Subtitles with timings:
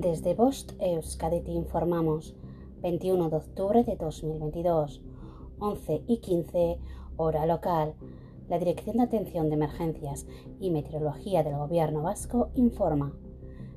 [0.00, 2.34] Desde Bost Euskadi informamos
[2.82, 5.00] 21 de octubre de 2022,
[5.60, 6.80] 11 y 15
[7.16, 7.94] hora local.
[8.48, 10.26] La Dirección de Atención de Emergencias
[10.58, 13.12] y Meteorología del Gobierno Vasco informa.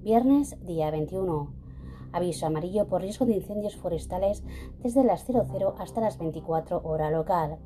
[0.00, 1.52] Viernes, día 21.
[2.12, 4.42] Aviso amarillo por riesgo de incendios forestales
[4.82, 7.58] desde las 00 hasta las 24 hora local.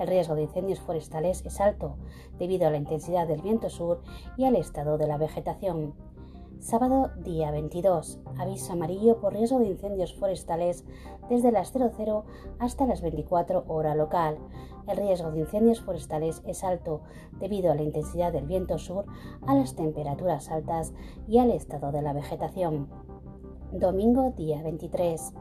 [0.00, 1.94] El riesgo de incendios forestales es alto
[2.36, 4.02] debido a la intensidad del viento sur
[4.36, 5.94] y al estado de la vegetación.
[6.60, 8.18] Sábado día 22.
[8.38, 10.84] Aviso amarillo por riesgo de incendios forestales
[11.28, 12.24] desde las 00
[12.58, 14.38] hasta las 24 hora local.
[14.88, 17.02] El riesgo de incendios forestales es alto
[17.38, 19.04] debido a la intensidad del viento sur,
[19.46, 20.92] a las temperaturas altas
[21.28, 22.88] y al estado de la vegetación.
[23.72, 25.34] Domingo día 23.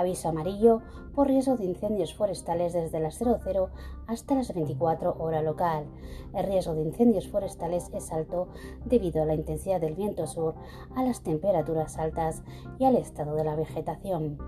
[0.00, 0.80] Aviso amarillo
[1.14, 3.68] por riesgo de incendios forestales desde las 00
[4.06, 5.84] hasta las 24 hora local.
[6.34, 8.48] El riesgo de incendios forestales es alto
[8.86, 10.54] debido a la intensidad del viento sur,
[10.96, 12.42] a las temperaturas altas
[12.78, 14.38] y al estado de la vegetación.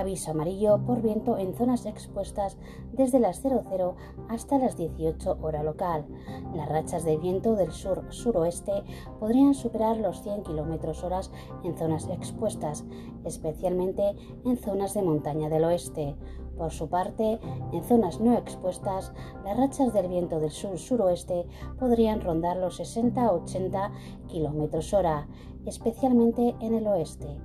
[0.00, 2.56] Aviso amarillo por viento en zonas expuestas
[2.90, 3.96] desde las 00
[4.30, 6.06] hasta las 18 hora local.
[6.54, 8.82] Las rachas de viento del sur-suroeste
[9.18, 11.30] podrían superar los 100 km horas
[11.64, 12.86] en zonas expuestas,
[13.26, 16.16] especialmente en zonas de montaña del oeste.
[16.56, 17.38] Por su parte,
[17.70, 19.12] en zonas no expuestas,
[19.44, 21.44] las rachas del viento del sur-suroeste
[21.78, 23.90] podrían rondar los 60-80
[24.30, 25.28] km hora,
[25.66, 27.38] especialmente en el oeste.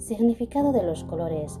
[0.00, 1.60] Significado de los colores.